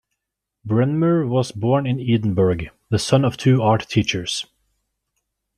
[0.65, 4.47] Bremner was born in Edinburgh, the son of two art teachers.